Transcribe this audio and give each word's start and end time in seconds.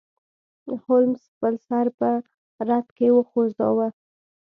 هولمز 0.83 1.21
خپل 1.33 1.53
سر 1.67 1.85
په 1.99 2.09
رد 2.69 2.87
کې 2.97 3.07
وخوزاوه. 3.17 3.87